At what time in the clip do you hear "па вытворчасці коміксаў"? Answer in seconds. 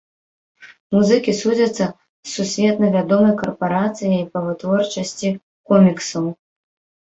4.33-6.25